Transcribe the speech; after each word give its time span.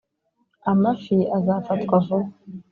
amafi 0.71 1.15
azafatwa 1.37 1.95
vuba, 2.05 2.29